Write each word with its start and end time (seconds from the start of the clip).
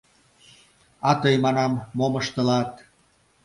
А 1.09 1.11
тый, 1.21 1.35
манам, 1.45 1.73
мом 1.97 2.13
ыштылат? 2.21 2.71